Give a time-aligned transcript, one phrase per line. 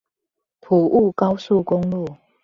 [0.61, 2.17] 埔霧高速公路